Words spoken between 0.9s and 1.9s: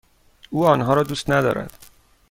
را دوست ندارد.